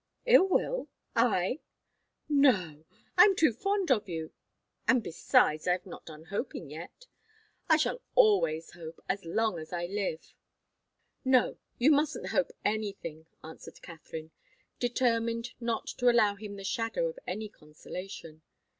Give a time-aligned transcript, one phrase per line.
[0.25, 0.87] "Ill will?
[1.15, 1.59] I?
[2.27, 2.85] No!
[3.17, 4.33] I'm too fond of you
[4.87, 7.05] and besides, I've not done hoping yet.
[7.69, 10.33] I shall always hope, as long as I live."
[11.23, 14.31] "No you mustn't hope anything," answered Katharine,
[14.79, 18.41] determined not to allow him the shadow of any consolation.